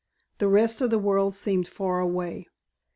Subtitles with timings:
[0.39, 2.47] The rest of the world seemed far away.